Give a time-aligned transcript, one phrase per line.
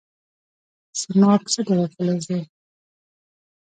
[0.99, 2.41] سیماب څه ډول فلز دی؟